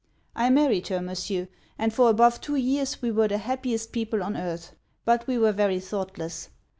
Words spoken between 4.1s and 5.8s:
on earth. But we were very